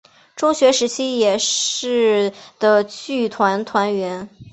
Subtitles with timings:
[0.35, 4.27] 中学时期也是的剧团团员。